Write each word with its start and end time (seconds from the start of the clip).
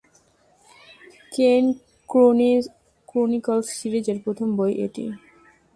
Kane 1.31 1.65
Chronicles 3.07 3.67
সিরিজের 3.79 4.17
প্রথম 4.25 4.47
বই 4.57 4.73
এটি। 4.85 5.05